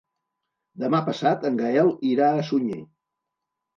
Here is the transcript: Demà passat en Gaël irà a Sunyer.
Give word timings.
Demà 0.83 1.01
passat 1.11 1.45
en 1.51 1.59
Gaël 1.61 1.93
irà 2.13 2.31
a 2.39 2.47
Sunyer. 2.51 2.81